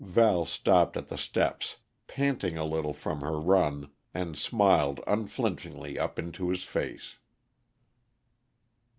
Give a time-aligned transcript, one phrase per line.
[0.03, 6.17] Val stopped at the steps, panting a little from her run, and smiled unflinchingly up
[6.17, 7.19] into his face.